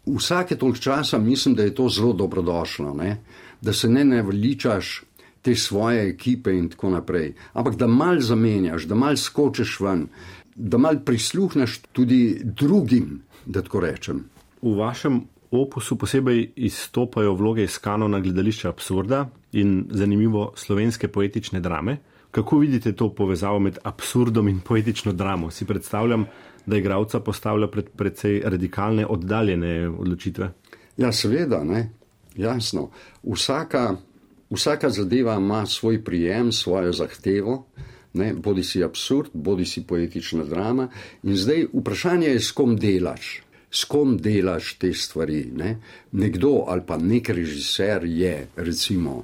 vsake 0.05 0.55
toliko 0.55 0.79
časa 0.79 1.17
mislim, 1.17 1.55
da 1.55 1.63
je 1.63 1.75
to 1.75 1.89
zelo 1.89 2.13
dobrodošlo, 2.13 2.93
ne? 2.93 3.17
da 3.61 3.73
se 3.73 3.89
ne 3.89 4.05
navličaš 4.05 5.03
te 5.41 5.55
svoje 5.55 6.09
ekipe 6.09 6.53
in 6.53 6.69
tako 6.69 6.89
naprej. 6.89 7.33
Ampak 7.53 7.75
da 7.75 7.87
mal 7.87 8.19
zamenjaš, 8.19 8.83
da 8.83 8.95
mal 8.95 9.17
skočiš 9.17 9.79
ven, 9.79 10.07
da 10.55 10.77
mal 10.77 10.99
prisluhneš 11.05 11.79
tudi 11.91 12.41
drugim, 12.43 13.21
da 13.45 13.61
tako 13.61 13.79
rečem. 13.79 14.23
V 14.61 14.75
vašem 14.77 15.21
opusu 15.51 15.97
posebej 15.97 16.51
izstopajo 16.55 17.33
vloge 17.33 17.63
iz 17.63 17.77
kanona 17.77 18.19
gledališča 18.19 18.69
absurda 18.69 19.29
in 19.51 19.85
zanimivo 19.89 20.53
slovenske 20.55 21.07
poetične 21.07 21.59
drame. 21.59 21.97
Kako 22.31 22.57
vidite 22.57 22.93
to 22.95 23.09
povezavo 23.15 23.59
med 23.59 23.77
absurdom 23.83 24.47
in 24.47 24.59
poetično 24.59 25.11
dramo? 25.13 25.51
Si 25.51 25.65
predstavljam, 25.65 26.25
da 26.65 26.77
igralca 26.77 27.19
postavlja 27.19 27.67
pred 27.67 27.89
precej 27.97 28.41
radikalne, 28.45 29.05
oddaljene 29.05 29.89
odločitve? 29.89 30.51
Ja, 30.97 31.11
seveda, 31.11 31.63
ne. 31.63 31.89
Jasno. 32.35 32.89
Vsaka 33.23 33.97
Vsaka 34.51 34.89
zadeva 34.89 35.35
ima 35.35 35.65
svoj 35.65 36.03
prijem, 36.03 36.51
svojo 36.51 36.93
zahtevo, 36.93 37.65
ne, 38.13 38.33
bodi 38.33 38.63
si 38.63 38.83
absurd, 38.83 39.29
bodi 39.33 39.65
si 39.65 39.85
poetična 39.87 40.43
drama. 40.43 40.89
In 41.23 41.37
zdaj 41.37 41.67
vprašanje 41.73 42.27
je, 42.27 42.39
s 42.39 42.51
kom 42.51 42.75
delaš, 42.75 43.41
s 43.71 43.83
kom 43.83 44.17
delaš 44.17 44.73
te 44.73 44.93
stvari. 44.93 45.45
Ne. 45.55 45.77
Nekdo 46.11 46.65
ali 46.67 46.81
pa 46.87 46.97
nek 46.97 47.29
režiser 47.29 48.03
je, 48.03 48.47
recimo, 48.55 49.23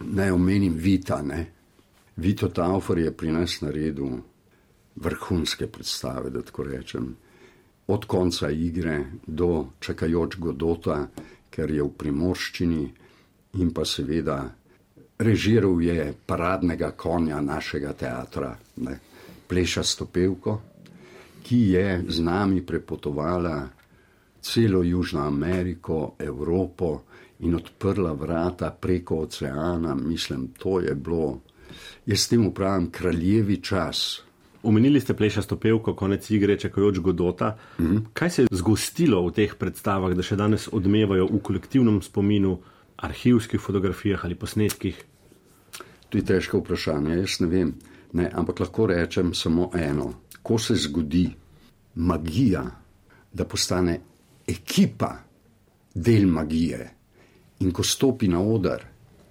naj 0.00 0.30
omenim 0.30 0.74
Vita. 0.76 1.22
Ne. 1.22 1.46
Vito 2.16 2.48
Taufer 2.48 2.98
je 2.98 3.16
pri 3.16 3.32
nas 3.32 3.60
naredil 3.60 4.18
vrhunske 4.96 5.66
predstave, 5.66 6.30
da 6.30 6.42
tako 6.42 6.62
rečem. 6.62 7.16
Od 7.86 8.04
konca 8.04 8.50
igre 8.50 9.04
do 9.26 9.66
čakajoč 9.80 10.36
Godota, 10.36 11.08
ker 11.50 11.70
je 11.70 11.82
v 11.82 11.88
primorščini 11.98 12.90
in 13.52 13.72
pa 13.72 13.84
seveda 13.84 14.50
režiral 15.18 15.82
je 15.82 16.14
paradnega 16.26 16.90
konja 16.90 17.40
našega 17.40 17.92
teatra, 17.92 18.56
ne, 18.76 18.98
Pleša 19.48 19.82
Stopevko, 19.82 20.60
ki 21.42 21.58
je 21.70 22.04
z 22.08 22.20
nami 22.24 22.62
prepotovala 22.66 23.68
celo 24.40 24.82
Južno 24.82 25.26
Ameriko, 25.26 26.14
Evropo 26.18 27.02
in 27.40 27.54
odprla 27.54 28.12
vrata 28.12 28.70
preko 28.70 29.16
oceana. 29.26 29.94
Mislim, 29.94 30.48
to 30.58 30.80
je 30.80 30.94
bilo, 30.94 31.40
jaz 32.06 32.28
temu 32.28 32.52
pravim, 32.54 32.90
kraljevi 32.90 33.56
čas. 33.56 34.22
Omenili 34.62 35.00
ste 35.00 35.14
Pleša 35.14 35.42
Stopevko, 35.42 35.94
konec 35.94 36.30
igre, 36.30 36.58
čakajoč 36.58 36.98
Godota. 36.98 37.56
Mm 37.78 37.84
-hmm. 37.84 38.02
Kaj 38.12 38.30
se 38.30 38.42
je 38.42 38.48
zgostilo 38.50 39.26
v 39.26 39.32
teh 39.32 39.54
predstavah, 39.54 40.14
da 40.14 40.22
še 40.22 40.36
danes 40.36 40.68
odmevajo 40.72 41.26
v 41.26 41.42
kolektivnem 41.42 42.02
spominu? 42.02 42.58
Arhivskih 43.02 43.60
fotografijah 43.60 44.24
ali 44.24 44.38
posnetkih? 44.38 44.98
To 46.08 46.18
je 46.18 46.24
težko 46.24 46.60
vprašanje, 46.60 47.16
jaz 47.16 47.40
ne 47.40 47.48
vem. 47.48 47.74
Ne, 48.12 48.28
ampak 48.28 48.60
lahko 48.60 48.86
rečem 48.86 49.32
samo 49.34 49.70
eno. 49.74 50.12
Ko 50.42 50.58
se 50.58 50.76
zgodi 50.76 51.30
magija, 51.94 52.64
da 53.32 53.44
postane 53.44 54.00
ekipa 54.46 55.14
del 55.94 56.26
magije 56.26 56.90
in 57.60 57.72
ko 57.72 57.82
stopi 57.82 58.28
na 58.28 58.40
oder, 58.40 58.84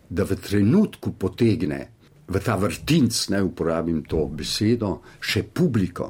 da 0.09 0.23
v 0.23 0.35
trenutku 0.35 1.13
potegne 1.19 1.87
v 2.31 2.39
ta 2.39 2.55
vrtinc, 2.55 3.29
ne 3.29 3.41
uporabim 3.43 4.03
to 4.07 4.25
besedo, 4.31 5.01
še 5.19 5.43
publiko, 5.43 6.07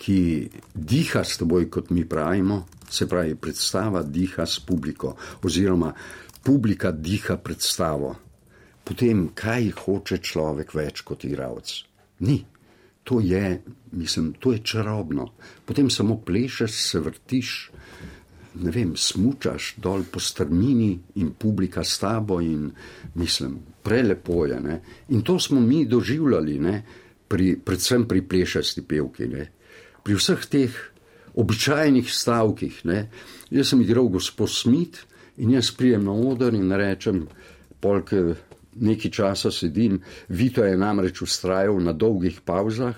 ki 0.00 0.48
diha 0.74 1.24
s 1.26 1.40
teboj, 1.40 1.66
kot 1.68 1.90
mi 1.90 2.06
pravimo, 2.08 2.62
se 2.90 3.06
pravi, 3.10 3.34
predstava 3.34 4.02
diha 4.02 4.46
s 4.46 4.62
publiko, 4.66 5.16
oziroma 5.44 5.90
publika 6.42 6.90
diha 6.90 7.36
predstavo, 7.36 8.14
potem 8.84 9.28
kaj 9.34 9.70
hoče 9.84 10.18
človek 10.18 10.74
več 10.74 11.04
kot 11.06 11.24
igralec? 11.28 11.74
Ni. 12.26 12.40
To 13.04 13.18
je, 13.20 13.62
mislim, 13.96 14.34
to 14.38 14.52
je 14.52 14.60
čarobno. 14.62 15.32
Potem 15.64 15.88
samo 15.90 16.18
plešeš, 16.20 16.70
se 16.70 17.00
vrtiš, 17.00 17.70
ne 18.60 18.70
vem, 18.70 18.92
smučaš 18.96 19.74
dol 19.82 20.04
po 20.10 20.20
strmini 20.20 20.92
in 21.16 21.32
publika 21.32 21.84
s 21.84 21.98
tabo 21.98 22.40
in 22.40 22.70
mislim, 23.14 23.56
prelepo 23.82 24.44
je. 24.46 24.60
Ne? 24.60 24.80
In 25.08 25.22
to 25.22 25.38
smo 25.40 25.60
mi 25.60 25.86
doživljali, 25.86 26.58
ne? 26.58 26.82
pri, 27.28 27.56
predvsem 27.64 28.08
pri 28.08 28.22
plešasti 28.28 28.82
pevki, 28.82 29.28
ne? 29.30 29.48
pri 30.02 30.16
vseh 30.18 30.46
teh 30.50 30.78
običajnih 31.34 32.10
stavkih. 32.10 32.84
Ne? 32.84 33.04
Jaz 33.50 33.72
sem 33.72 33.82
igral 33.82 34.10
gospod 34.10 34.50
Smith, 34.50 35.06
In 35.40 35.50
jaz 35.56 35.70
prijem 35.72 36.04
na 36.04 36.12
oder 36.12 36.54
in 36.54 36.72
rečem, 36.72 37.24
polk 37.80 38.12
nekaj 38.76 39.10
časa 39.10 39.50
sedim, 39.50 40.00
Vito 40.28 40.64
je 40.64 40.76
namreč 40.76 41.22
ustrajal 41.22 41.80
na 41.80 41.92
dolgih 41.92 42.40
pauzah 42.44 42.96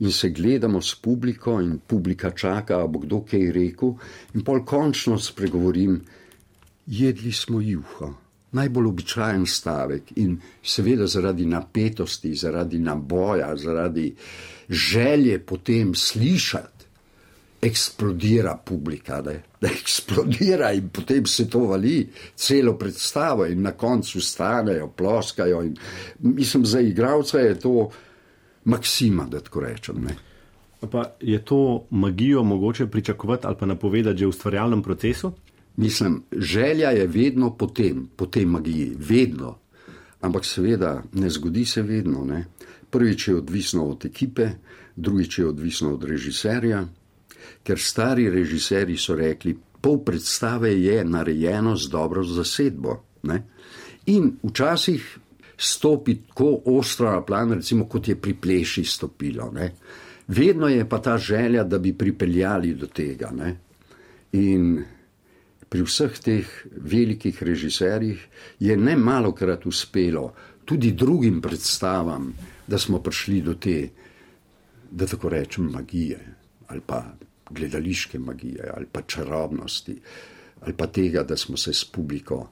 in 0.00 0.12
se 0.12 0.30
gledamo 0.30 0.80
s 0.82 0.94
publiko 0.94 1.60
in 1.60 1.78
publika 1.86 2.30
čaka, 2.30 2.86
bo 2.86 2.98
kdo 2.98 3.20
kaj 3.20 3.52
rekel 3.52 3.94
in 4.34 4.44
pol 4.44 4.64
končno 4.64 5.18
spregovorim, 5.18 6.00
jedli 6.86 7.32
smo 7.32 7.60
juho. 7.60 8.14
Najbolj 8.52 8.86
običajen 8.86 9.46
stavek 9.46 10.10
in 10.16 10.40
seveda 10.62 11.06
zaradi 11.06 11.46
napetosti, 11.46 12.34
zaradi 12.34 12.78
naboja, 12.78 13.52
zaradi 13.56 14.08
želje 14.68 15.38
potem 15.38 15.94
slišati 15.94 16.79
eksplodira 17.62 18.56
publika, 18.64 19.20
da, 19.20 19.32
da 19.60 19.68
eksplodira 19.68 20.72
in 20.72 20.88
potem 20.88 21.26
se 21.26 21.48
to 21.50 21.58
vali, 21.58 22.08
celo 22.34 22.74
predstavo 22.78 23.46
in 23.46 23.62
na 23.62 23.72
koncu 23.72 24.20
stanejo, 24.20 24.88
ploskajo. 24.88 25.62
In, 25.62 25.76
mislim, 26.18 26.64
za 26.66 26.80
igralca 26.80 27.38
je 27.38 27.58
to 27.60 27.90
maksima, 28.64 29.26
da 29.26 29.40
tako 29.40 29.60
rečem. 29.60 30.04
Ne. 30.04 30.16
Pa 30.90 31.04
je 31.20 31.44
to 31.44 31.86
magijo 31.90 32.42
mogoče 32.42 32.86
pričakovati 32.86 33.46
ali 33.46 33.56
pa 33.60 33.66
napovedati 33.66 34.18
že 34.18 34.26
v 34.26 34.28
ustvarjalnem 34.28 34.82
procesu? 34.82 35.32
Mislim, 35.76 36.22
želja 36.32 36.90
je 36.90 37.06
vedno 37.06 37.56
potem, 37.56 38.08
po 38.16 38.26
tej 38.26 38.46
magiji, 38.46 38.96
vedno. 38.98 39.58
Ampak 40.20 40.44
seveda 40.44 41.02
ne 41.12 41.30
zgodi 41.30 41.64
se 41.64 41.82
vedno. 41.82 42.24
Ne. 42.24 42.44
Prvič 42.90 43.28
je 43.28 43.36
odvisno 43.36 43.86
od 43.86 44.04
ekipe, 44.04 44.48
drugič 44.96 45.38
je 45.38 45.46
odvisno 45.46 45.94
od 45.94 46.04
režiserja, 46.04 46.86
ker 47.62 47.78
stari 47.78 48.30
režiserji 48.30 48.96
so 48.96 49.14
rekli, 49.14 49.56
pol 49.80 50.02
predstave 50.04 50.72
je 50.80 51.04
narejeno 51.04 51.76
z 51.76 51.88
dobro 51.88 52.24
zasedbo. 52.24 52.96
Ne? 53.22 53.42
In 54.06 54.32
včasih 54.42 55.18
stopi 55.56 56.14
tako 56.28 56.62
ostro 56.64 57.10
na 57.10 57.22
plan, 57.24 57.52
recimo 57.52 57.88
kot 57.88 58.08
je 58.08 58.16
pri 58.16 58.34
pleši 58.34 58.84
stopilo. 58.84 59.50
Ne? 59.52 59.72
Vedno 60.28 60.68
je 60.68 60.88
pa 60.88 60.98
ta 60.98 61.18
želja, 61.18 61.64
da 61.64 61.78
bi 61.78 61.92
pripeljali 61.92 62.74
do 62.74 62.86
tega. 62.86 63.30
Ne? 63.34 63.56
In 64.32 64.84
pri 65.68 65.82
vseh 65.86 66.18
teh 66.18 66.46
velikih 66.70 67.42
režiserjih 67.42 68.26
je 68.58 68.76
ne 68.76 68.96
malo 68.96 69.32
krat 69.32 69.66
uspelo, 69.66 70.32
tudi 70.64 70.92
drugim 70.92 71.40
predstavam, 71.40 72.32
da 72.66 72.78
smo 72.78 73.02
prišli 73.02 73.40
do 73.42 73.54
te, 73.54 73.88
da 74.90 75.06
tako 75.06 75.28
rečem, 75.28 75.70
magije 75.70 76.36
ali 76.70 76.80
pa 76.86 77.02
gledališke 77.50 78.18
magije 78.18 78.70
ali 78.76 78.86
pa 78.92 79.02
čarobnosti, 79.02 79.96
ali 80.60 80.72
pa 80.72 80.86
tega, 80.86 81.22
da 81.22 81.36
smo 81.36 81.56
se 81.56 81.72
s 81.72 81.84
publiko 81.84 82.48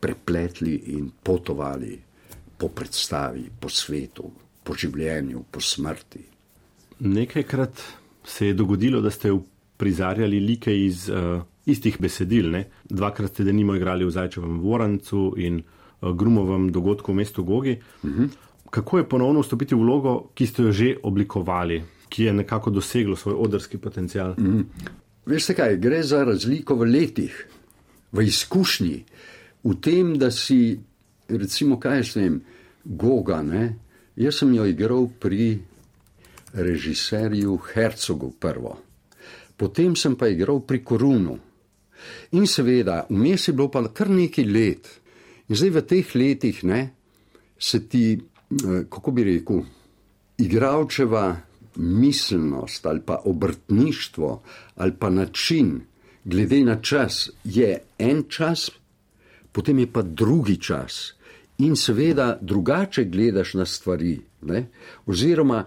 prepletli 0.00 0.74
in 0.86 1.10
potovali 1.22 1.98
po 2.58 2.68
predstavi, 2.68 3.50
po 3.60 3.68
svetu, 3.68 4.30
po 4.64 4.74
življenju, 4.74 5.44
po 5.50 5.60
smrti. 5.60 6.24
Nekajkrat 6.98 7.82
se 8.24 8.46
je 8.46 8.54
dogodilo, 8.54 9.00
da 9.00 9.10
ste 9.10 9.32
prizarjali 9.78 10.40
like 10.40 10.74
iz 10.74 11.08
uh, 11.08 11.42
istih 11.66 12.00
besedil. 12.00 12.50
Ne? 12.50 12.64
Dvakrat 12.90 13.30
ste 13.30 13.46
denimo 13.46 13.76
igrali 13.78 14.04
v 14.04 14.10
Zajčevem 14.10 14.58
Vorancu 14.60 15.32
in 15.38 15.60
uh, 15.62 16.10
Grumovem 16.10 16.70
dogodku 16.74 17.12
v 17.12 17.22
mestu 17.22 17.44
Gogi. 17.44 17.78
Uh 18.02 18.10
-huh. 18.10 18.28
Kako 18.70 18.98
je 18.98 19.08
ponovno 19.08 19.40
vstopiti 19.40 19.74
v 19.74 19.78
vlogo, 19.78 20.30
ki 20.34 20.46
ste 20.46 20.62
jo 20.62 20.72
že 20.72 20.96
oblikovali, 21.02 21.82
ki 22.08 22.24
je 22.24 22.32
nekako 22.32 22.70
doseglo 22.70 23.16
svoj 23.16 23.34
odrski 23.38 23.78
potencial? 23.78 24.34
-huh. 24.34 24.64
Veste 25.26 25.54
kaj, 25.54 25.76
gre 25.76 26.02
za 26.02 26.24
razliko 26.24 26.74
v 26.74 26.84
letih, 26.84 27.46
v 28.12 28.22
izkušnji, 28.22 29.04
v 29.64 29.74
tem, 29.80 30.18
da 30.18 30.30
si, 30.30 30.78
recimo, 31.28 31.80
kaj 31.80 32.04
s 32.04 32.12
tem, 32.12 32.40
Goga, 32.84 33.42
ne? 33.42 33.76
jaz 34.16 34.34
sem 34.34 34.54
jo 34.54 34.64
igral 34.66 35.08
pri 35.20 35.58
režiserju 36.52 37.58
Hercogu 37.72 38.32
prvo 38.40 38.88
potem 39.58 39.98
sem 39.98 40.14
pa 40.14 40.30
igral 40.30 40.62
pri 40.62 40.80
Korunu. 40.86 41.34
In 42.38 42.46
seveda, 42.46 43.02
vmes 43.10 43.50
je 43.50 43.52
bilo 43.52 43.66
pa 43.68 43.82
kar 43.90 44.06
nekaj 44.06 44.46
let. 44.46 44.86
In 45.50 45.58
zdaj 45.58 45.74
v 45.74 45.82
teh 45.82 46.14
letih 46.14 46.62
ne, 46.62 46.80
se 47.58 47.82
ti, 47.90 48.14
eh, 48.14 48.86
kako 48.86 49.10
bi 49.10 49.26
rekel, 49.26 49.66
igravčeva 50.38 51.26
miselnost 51.78 52.86
ali 52.86 53.00
pa 53.00 53.20
obrtništvo 53.24 54.42
ali 54.76 54.92
pa 54.98 55.10
način, 55.10 55.80
glede 56.24 56.64
na 56.64 56.80
čas, 56.82 57.30
je 57.44 57.78
en 57.98 58.22
čas, 58.28 58.70
potem 59.52 59.78
je 59.78 59.92
pa 59.92 60.02
drugi 60.02 60.56
čas. 60.56 61.14
In 61.58 61.76
seveda 61.76 62.38
drugače 62.40 63.04
gledaš 63.04 63.54
na 63.54 63.66
stvari. 63.66 64.20
Ne? 64.42 64.66
Oziroma, 65.06 65.64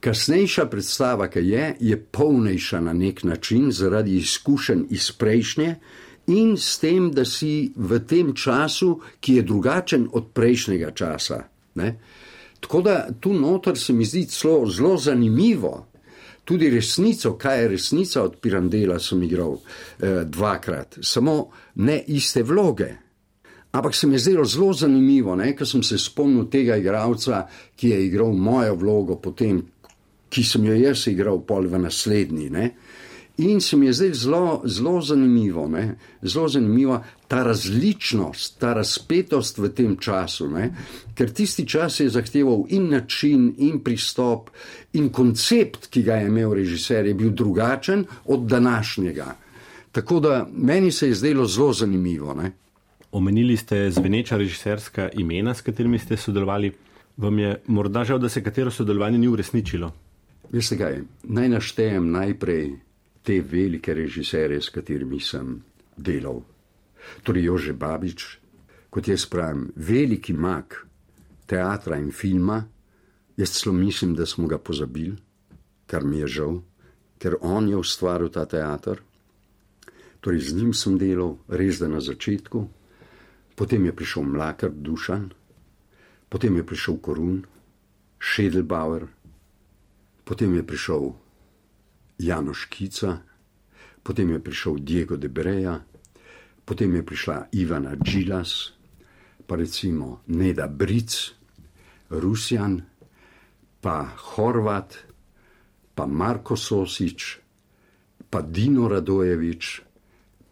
Kasnejša 0.00 0.66
predstava, 0.66 1.26
ki 1.26 1.40
je, 1.42 1.76
je 1.80 1.96
polnejša 1.98 2.80
na 2.80 2.92
nek 2.92 3.24
način 3.24 3.72
zaradi 3.72 4.16
izkušenj 4.16 4.84
iz 4.90 5.10
prejšnje 5.12 5.74
in 6.26 6.56
s 6.56 6.78
tem, 6.78 7.10
da 7.10 7.24
si 7.24 7.72
v 7.76 7.98
tem 8.06 8.34
času, 8.34 9.00
ki 9.20 9.34
je 9.34 9.42
drugačen 9.42 10.08
od 10.12 10.30
prejšnjega 10.34 10.90
časa. 10.90 11.42
Ne? 11.74 11.96
Tako 12.60 12.82
da 12.82 13.08
tu 13.20 13.32
noter 13.32 13.78
se 13.78 13.92
mi 13.92 14.04
zdi 14.04 14.26
celo 14.26 14.66
zelo 14.66 14.96
zanimivo. 14.96 15.86
Tudi 16.44 16.70
resnico, 16.70 17.34
kaj 17.36 17.60
je 17.62 17.68
resnica 17.68 18.22
od 18.22 18.36
Pirandela, 18.40 18.98
sem 18.98 19.22
igral 19.22 19.52
eh, 19.54 20.24
dvakrat, 20.24 20.98
samo 21.02 21.50
ne 21.74 22.02
iste 22.06 22.42
vloge. 22.42 22.88
Ampak 23.72 23.94
se 23.94 24.06
mi 24.06 24.14
je 24.14 24.18
zdelo 24.18 24.44
zelo 24.44 24.72
zanimivo, 24.72 25.36
ker 25.56 25.66
sem 25.66 25.82
se 25.82 25.98
spomnil 25.98 26.48
tega 26.50 26.76
igralca, 26.76 27.46
ki 27.76 27.88
je 27.88 28.06
igral 28.06 28.32
mojo 28.32 28.74
vlogo 28.74 29.16
potem, 29.20 29.60
ki 30.28 30.44
sem 30.44 30.64
jo 30.64 30.74
jaz 30.74 31.06
igral 31.06 31.42
pol 31.44 31.68
v 31.68 31.78
naslednji. 31.78 32.48
Ne? 32.50 32.70
In 33.38 33.60
se 33.60 33.76
mi 33.76 33.86
je 33.86 33.92
zdaj 33.92 34.12
zelo, 34.12 34.62
zelo 34.64 35.00
zanimivo, 35.00 35.68
ne? 35.68 35.94
zelo 36.22 36.48
zanimiva 36.48 37.04
ta 37.28 37.42
različnost, 37.42 38.58
ta 38.58 38.72
razpetost 38.74 39.58
v 39.58 39.68
tem 39.68 39.96
času, 39.96 40.48
ne? 40.50 40.72
ker 41.14 41.30
tisti 41.30 41.62
čas 41.68 42.00
je 42.00 42.08
zahteval 42.10 42.64
in 42.74 42.88
način, 42.90 43.52
in 43.58 43.78
pristop, 43.84 44.50
in 44.92 45.10
koncept, 45.14 45.86
ki 45.86 46.02
ga 46.02 46.16
je 46.18 46.26
imel 46.26 46.54
režiser, 46.54 47.06
je 47.06 47.14
bil 47.14 47.30
drugačen 47.30 48.04
od 48.26 48.48
današnjega. 48.50 49.36
Tako 49.92 50.20
da 50.20 50.48
meni 50.52 50.90
se 50.90 51.08
je 51.08 51.14
zdelo 51.14 51.46
zelo 51.46 51.72
zanimivo. 51.72 52.34
Ne? 52.34 52.52
Omenili 53.12 53.56
ste 53.56 53.90
zveneča 53.90 54.36
režiserska 54.36 55.08
imena, 55.14 55.54
s 55.54 55.60
katerimi 55.60 55.98
ste 55.98 56.16
sodelovali. 56.16 56.72
Vam 57.16 57.38
je 57.38 57.54
morda 57.66 58.04
žal, 58.04 58.18
da 58.18 58.28
se 58.28 58.42
katero 58.42 58.70
sodelovanje 58.70 59.18
ni 59.18 59.28
uresničilo? 59.28 59.92
Veste 60.50 60.78
kaj, 60.78 61.00
naj 61.22 61.48
naštejem 61.48 62.10
najprej 62.10 62.87
te 63.28 63.42
velike 63.44 63.92
režiserje, 63.92 64.62
s 64.62 64.72
katerimi 64.72 65.20
sem 65.20 65.58
delal. 65.96 66.40
Torej, 67.22 67.44
Jože 67.44 67.74
Babič, 67.76 68.24
kot 68.88 69.08
jaz 69.08 69.26
pravim, 69.28 69.66
veliki 69.76 70.32
mag 70.32 70.72
teatra 71.48 71.98
in 72.00 72.08
filma, 72.08 72.62
jaz 73.36 73.52
celo 73.58 73.74
mislim, 73.76 74.14
da 74.16 74.26
smo 74.26 74.48
ga 74.48 74.56
pozabili, 74.58 75.12
kar 75.86 76.04
mi 76.08 76.22
je 76.24 76.30
žal, 76.38 76.56
ker 77.20 77.36
on 77.44 77.68
je 77.68 77.76
ustvaril 77.76 78.32
ta 78.32 78.46
teater. 78.48 79.02
Torej, 80.24 80.48
z 80.48 80.56
njim 80.56 80.72
sem 80.72 80.96
delal, 80.98 81.36
res 81.48 81.82
da 81.84 81.88
na 81.88 82.00
začetku, 82.00 82.64
potem 83.54 83.84
je 83.86 83.92
prišel 83.92 84.24
Mlaker 84.24 84.72
Dušan, 84.72 85.28
potem 86.32 86.56
je 86.56 86.64
prišel 86.66 86.98
Korun, 87.04 87.44
Šedelbauer, 88.18 89.06
Potem 90.28 90.60
je 90.60 90.62
prišel 90.62 91.16
Janoš 92.18 92.64
Kica, 92.64 93.18
potem 94.02 94.30
je 94.30 94.40
prišel 94.42 94.78
Diego 94.78 95.16
de 95.16 95.28
Breja, 95.28 95.80
potem 96.64 96.94
je 96.94 97.02
prišla 97.02 97.48
Ivana 97.52 97.96
Džilas, 97.96 98.72
pa 99.46 99.56
recimo 99.56 100.20
Neda 100.26 100.66
Bric, 100.68 101.32
Rusjan, 102.10 102.82
pa 103.80 104.04
Horvat, 104.16 104.98
pa 105.94 106.06
Marko 106.06 106.56
Sosič, 106.56 107.38
pa 108.30 108.42
Dino 108.42 108.88
Radojevič, 108.88 109.80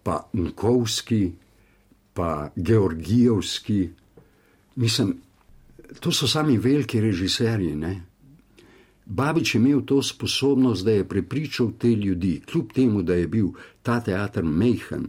pa 0.03 0.29
Nkovski, 0.33 1.33
pa 2.15 2.51
Georgijevski. 2.57 3.91
Mislim, 4.77 5.21
to 6.01 6.13
so 6.13 6.29
sami 6.29 6.59
veliki 6.59 7.01
režiserji, 7.01 7.75
ne? 7.77 8.03
Babič 9.07 9.55
je 9.55 9.59
imel 9.59 9.83
to 9.87 10.03
sposobnost, 10.03 10.85
da 10.85 10.91
je 10.91 11.09
prepričal 11.09 11.71
te 11.79 11.89
ljudi, 11.89 12.41
kljub 12.51 12.73
temu, 12.75 13.03
da 13.03 13.15
je 13.15 13.29
bil 13.29 13.49
ta 13.83 14.01
teater 14.01 14.45
mehen. 14.45 15.07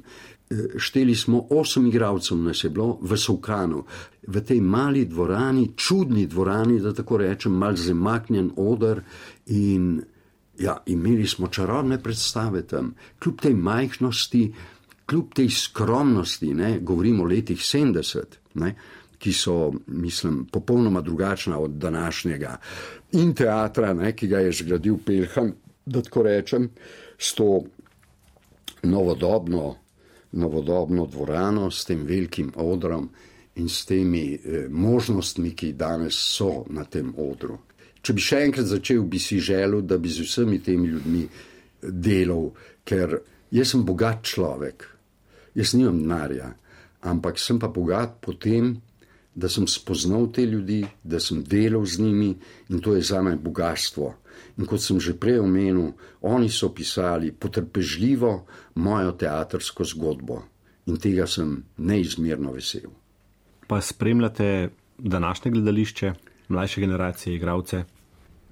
Eh, 0.50 0.56
šteli 0.78 1.16
smo 1.16 1.48
osem 1.50 1.88
igralcev 1.88 2.38
na 2.38 2.54
seblo 2.54 3.00
v 3.02 3.18
Sokanu, 3.18 3.84
v 4.28 4.42
tej 4.42 4.62
mali 4.62 5.06
dvorani, 5.06 5.72
čudni 5.76 6.28
dvorani, 6.28 6.80
da 6.80 6.94
tako 6.94 7.18
rečem, 7.18 7.52
mal 7.52 7.76
zamaknjen 7.76 8.52
odr 8.56 9.02
in 9.46 10.02
ja, 10.60 10.78
imeli 10.86 11.28
smo 11.28 11.48
čarobne 11.48 12.04
predstave 12.04 12.62
tam, 12.68 12.94
kljub 13.20 13.42
tej 13.42 13.54
majhnosti, 13.54 14.54
kljub 15.06 15.34
tej 15.34 15.50
skromnosti, 15.50 16.54
ne, 16.54 16.80
govorimo 16.80 17.24
o 17.24 17.28
letih 17.28 17.60
70. 17.60 18.24
Ne, 18.54 18.76
ki 19.20 19.34
so, 19.34 19.74
mislim, 19.88 20.46
popolnoma 20.52 21.02
drugačna 21.02 21.60
od 21.60 21.72
današnjega. 21.72 22.58
In 23.12 23.34
teatra, 23.34 23.94
ne, 23.94 24.16
ki 24.16 24.28
ga 24.28 24.40
je 24.40 24.52
zgradil 24.52 24.98
Pelham, 25.06 25.54
da 25.86 26.02
tako 26.02 26.24
rečem, 26.24 26.70
s 27.18 27.34
to 27.34 27.64
novodobno, 28.84 29.76
novodobno 30.32 31.06
dvorano, 31.06 31.72
s 31.72 31.86
tem 31.86 32.04
velikim 32.06 32.52
odrom 32.56 33.10
in 33.56 33.70
s 33.70 33.86
temi 33.86 34.34
eh, 34.34 34.68
možnostmi, 34.70 35.56
ki 35.56 35.74
danes 35.74 36.16
so 36.38 36.66
na 36.70 36.84
tem 36.84 37.14
odru. 37.18 37.58
Če 38.02 38.14
bi 38.14 38.22
še 38.22 38.42
enkrat 38.46 38.68
začel, 38.70 39.02
bi 39.04 39.20
si 39.20 39.40
želel, 39.40 39.82
da 39.82 39.98
bi 39.98 40.10
z 40.10 40.24
vsemi 40.28 40.60
temi 40.64 40.88
ljudmi 40.88 41.24
delal, 41.82 42.52
ker 42.86 43.18
jaz 43.52 43.74
sem 43.74 43.84
bogat 43.86 44.22
človek, 44.24 44.86
jaz 45.58 45.74
nimam 45.74 45.98
denarja, 46.04 46.52
ampak 47.10 47.40
sem 47.40 47.60
pa 47.60 47.68
bogat 47.74 48.20
po 48.22 48.36
tem, 48.38 48.76
da 49.38 49.50
sem 49.50 49.68
spoznal 49.70 50.32
te 50.34 50.46
ljudi, 50.46 50.82
da 51.04 51.20
sem 51.20 51.44
delal 51.44 51.86
z 51.86 52.02
njimi 52.02 52.32
in 52.70 52.80
to 52.82 52.96
je 52.96 53.02
za 53.02 53.22
me 53.22 53.36
bogatstvo. 53.36 54.14
In 54.58 54.66
kot 54.66 54.82
sem 54.82 55.00
že 55.00 55.14
prej 55.14 55.40
omenil, 55.40 55.92
oni 56.22 56.50
so 56.50 56.72
pisali 56.74 57.32
potrpežljivo 57.32 58.32
mojo 58.76 59.12
teatrsko 59.12 59.86
zgodbo 59.86 60.42
in 60.88 60.98
tega 60.98 61.28
sem 61.28 61.64
neizmerno 61.78 62.52
vesel. 62.52 62.90
Pa 63.68 63.82
spremljate 63.82 64.70
današnje 64.98 65.52
gledališče, 65.52 66.14
mlajše 66.48 66.82
generacije, 66.82 67.36
igravce? 67.36 67.84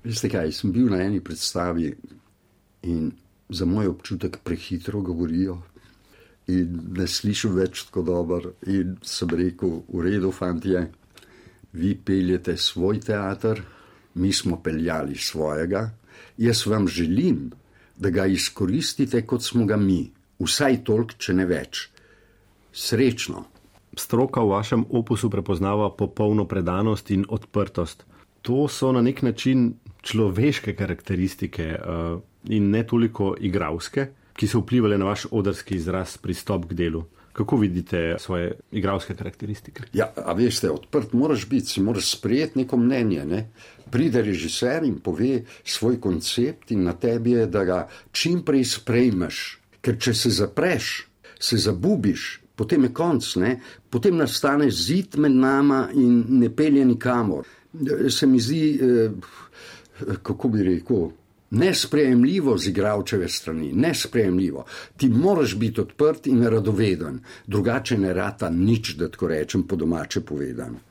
Veste 0.03 0.29
kaj, 0.29 0.51
sem 0.51 0.71
bil 0.71 0.91
na 0.91 1.01
eni 1.01 1.23
predstavi 1.23 1.95
in 2.83 3.11
za 3.49 3.65
moj 3.65 3.87
občutek 3.87 4.37
prehitro 4.43 5.01
govorijo, 5.01 5.61
in 6.47 6.79
ne 6.97 7.07
slišim 7.07 7.55
več 7.55 7.85
tako 7.87 8.03
dobro. 8.05 8.53
In 8.67 8.97
sem 9.01 9.29
rekel, 9.29 9.81
v 9.89 10.03
redu, 10.05 10.31
fantje, 10.31 10.87
vi 11.73 11.95
peljete 11.95 12.57
svoj 12.57 12.99
teater, 13.03 13.61
mi 14.15 14.33
smo 14.33 14.61
peljali 14.63 15.15
svojega. 15.15 15.89
Jaz 16.37 16.65
vam 16.67 16.87
želim, 16.87 17.51
da 17.97 18.09
ga 18.09 18.25
izkoristite, 18.25 19.25
kot 19.25 19.43
smo 19.43 19.65
ga 19.65 19.77
mi, 19.77 20.11
vsaj 20.39 20.83
toliko, 20.83 21.17
če 21.17 21.33
ne 21.33 21.45
več. 21.45 21.87
Srečno. 22.75 23.45
Stroka 23.95 24.43
v 24.43 24.51
vašem 24.51 24.83
opusu 24.91 25.29
prepoznava 25.31 25.89
popolno 25.95 26.43
predanost 26.45 27.11
in 27.15 27.23
odprtost. 27.29 28.03
To 28.43 28.67
so 28.67 28.91
na 28.91 29.01
nek 29.01 29.21
način 29.23 29.73
človeške 30.05 30.75
karakteristike 30.75 31.69
uh, 31.79 32.19
in 32.51 32.69
ne 32.69 32.83
toliko 32.83 33.33
igravske 33.39 34.09
ki 34.35 34.47
so 34.47 34.59
vplivali 34.59 34.97
na 34.97 35.05
vaš 35.05 35.27
odrski 35.31 35.75
izraz, 35.75 36.17
pristop 36.17 36.67
k 36.69 36.73
delu. 36.73 37.03
Kako 37.35 37.57
vidite 37.57 38.15
svoje 38.19 38.51
igralske 38.71 39.15
karakteristike? 39.15 39.83
Ja, 39.93 40.13
a 40.15 40.33
veste, 40.33 40.69
odprt 40.71 41.13
moraš 41.13 41.49
biti, 41.49 41.67
si 41.67 41.81
moraš 41.81 42.11
sprejeti 42.11 42.59
neko 42.59 42.77
mnenje. 42.77 43.25
Ne? 43.25 43.49
Pride 43.91 44.21
režiser 44.21 44.83
in 44.83 44.99
pove 45.03 45.41
svoj 45.63 45.99
koncept, 46.01 46.71
in 46.71 46.83
na 46.83 46.93
tebi 46.93 47.31
je, 47.31 47.45
da 47.47 47.63
ga 47.63 47.81
čim 48.11 48.41
prej 48.45 48.63
sprejmeš. 48.77 49.41
Ker 49.81 49.99
če 49.99 50.13
se 50.13 50.31
zapreš, 50.31 50.93
se 51.39 51.57
zabubiš, 51.57 52.39
potem 52.55 52.87
je 52.87 52.93
konc, 52.93 53.35
ne? 53.35 53.59
potem 53.89 54.15
nastane 54.17 54.71
zid 54.71 55.19
med 55.19 55.35
nama 55.35 55.89
in 55.93 56.23
ne 56.39 56.49
pelje 56.55 56.85
nikamor. 56.85 57.45
Se 58.09 58.27
mi 58.27 58.39
zdi, 58.39 58.63
eh, 58.79 59.11
kako 60.23 60.49
bi 60.49 60.63
rekel, 60.63 61.09
Nesprejemljivo 61.55 62.57
z 62.57 62.67
igralčeve 62.67 63.29
strani, 63.29 63.71
nesprejemljivo. 63.73 64.65
Ti 64.97 65.09
moraš 65.09 65.55
biti 65.55 65.81
odprt 65.81 66.27
in 66.27 66.43
radoveden, 66.43 67.19
drugače 67.47 67.97
ne 67.97 68.13
rata 68.13 68.49
nič, 68.49 68.95
da 68.99 69.07
tako 69.11 69.27
rečem, 69.31 69.63
po 69.63 69.75
domače 69.75 70.21
povedano. 70.21 70.83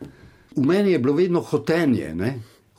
V 0.57 0.67
meni 0.67 0.93
je 0.93 0.99
bilo 0.99 1.15
vedno 1.15 1.41
hotenje, 1.41 2.15
ne? 2.15 2.35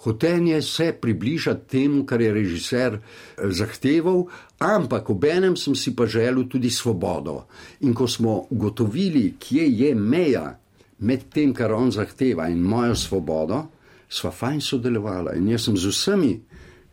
hotenje 0.06 0.62
se 0.62 0.94
približati 1.02 1.70
temu, 1.70 2.06
kar 2.06 2.22
je 2.22 2.34
režiser 2.34 2.94
eh, 2.94 3.02
zahteval, 3.50 4.26
ampak 4.60 5.10
ob 5.10 5.24
enem 5.26 5.56
sem 5.58 5.76
si 5.76 5.96
pa 5.96 6.06
želel 6.06 6.46
tudi 6.50 6.70
svobodo. 6.70 7.46
In 7.82 7.94
ko 7.94 8.08
smo 8.08 8.46
ugotovili, 8.50 9.34
kje 9.40 9.66
je 9.66 9.96
meja 9.96 10.60
med 11.00 11.30
tem, 11.34 11.54
kar 11.54 11.74
on 11.74 11.92
zahteva 11.92 12.48
in 12.50 12.62
mojo 12.62 12.96
svobodo, 12.96 13.66
sva 14.10 14.32
fajn 14.32 14.62
sodelovala 14.62 15.34
in 15.36 15.50
jaz 15.50 15.66
sem 15.66 15.78
z 15.78 15.90
vsemi. 15.90 16.34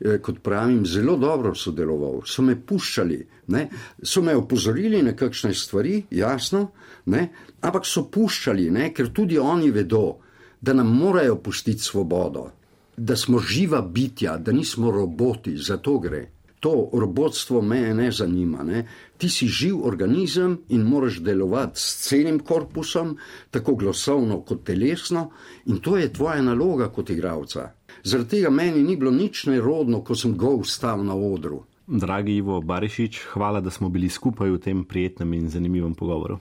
Eh, 0.04 0.18
kot 0.18 0.40
pravim, 0.42 0.86
zelo 0.86 1.14
dobro 1.16 1.52
sodeloval, 1.54 2.22
so 2.26 2.42
me 2.42 2.56
puščali, 2.58 3.18
ne? 3.54 3.68
so 4.02 4.22
me 4.22 4.34
opozorili 4.34 4.98
na 5.02 5.12
kakšne 5.14 5.52
stvari, 5.54 6.00
jasno, 6.10 6.62
ne? 7.06 7.28
ampak 7.62 7.86
so 7.86 8.08
puščali, 8.10 8.66
ne? 8.74 8.88
ker 8.90 9.12
tudi 9.14 9.38
oni 9.38 9.70
vedo, 9.70 10.18
da 10.60 10.74
nam 10.74 10.90
morajo 10.96 11.36
pustiti 11.44 11.86
svobodo, 11.86 12.48
da 12.96 13.16
smo 13.16 13.38
živa 13.38 13.82
bitja, 13.82 14.38
da 14.38 14.52
nismo 14.52 14.90
roboti, 14.90 15.54
za 15.56 15.78
to 15.78 15.98
gre. 16.02 16.24
To 16.62 16.90
robotstvo 16.94 17.62
me 17.62 17.94
ne 17.94 18.10
zanima. 18.14 18.62
Ne? 18.62 18.84
Ti 19.18 19.28
si 19.28 19.48
živ 19.50 19.80
organizem 19.86 20.60
in 20.70 20.84
moraš 20.86 21.18
delovati 21.18 21.80
s 21.80 22.08
celim 22.08 22.38
korpusom, 22.38 23.16
tako 23.50 23.74
glasovno 23.74 24.40
kot 24.46 24.62
telesno, 24.66 25.30
in 25.66 25.78
to 25.82 25.96
je 25.98 26.12
tvoja 26.12 26.42
naloga 26.42 26.86
kot 26.94 27.10
igralca. 27.10 27.72
Zaradi 28.04 28.28
tega 28.36 28.50
meni 28.50 28.82
ni 28.82 28.96
bilo 28.96 29.10
nič 29.10 29.46
nerodno, 29.46 30.02
ko 30.04 30.14
sem 30.14 30.36
go 30.36 30.56
vstal 30.62 31.04
na 31.04 31.14
odru. 31.14 31.62
Dragi 31.86 32.36
Ivo 32.36 32.60
Barišič, 32.60 33.20
hvala, 33.34 33.60
da 33.60 33.70
smo 33.70 33.88
bili 33.88 34.08
skupaj 34.08 34.50
v 34.50 34.58
tem 34.58 34.84
prijetnem 34.84 35.32
in 35.32 35.50
zanimivem 35.50 35.94
pogovoru. 35.94 36.38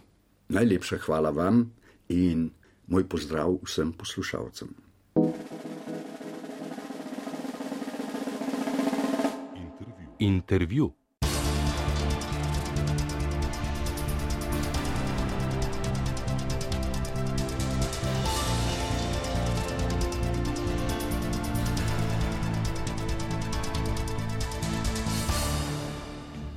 Najlepša 0.50 0.98
hvala 1.06 1.30
vam 1.30 1.72
in 2.10 2.50
moj 2.88 3.08
pozdrav 3.10 3.58
vsem 3.64 3.92
poslušalcem. 3.92 4.74
Intervju. 10.20 10.92